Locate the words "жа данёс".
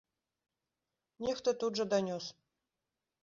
1.81-2.25